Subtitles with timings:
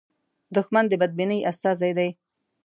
[0.55, 2.09] دښمن د بدبینۍ استازی دی